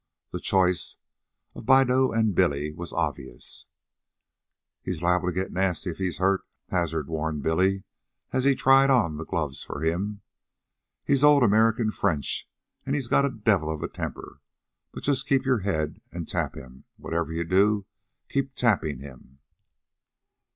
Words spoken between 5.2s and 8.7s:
to get nasty if he's hurt," Hazard warned Billy, as he